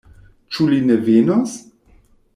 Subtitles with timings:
[0.55, 1.57] Ĉu li ne venos?